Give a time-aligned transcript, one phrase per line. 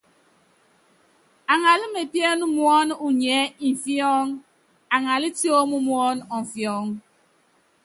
[1.51, 4.25] Aŋalá mepién muɔn uniɛ ni imfiɔ́ŋ,
[4.95, 6.85] aŋalá tióm muɔ́n ɔmfiɔŋ.